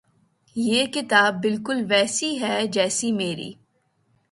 [0.55, 3.51] یہ کتاب بالکل ویسی ہے جیسی میری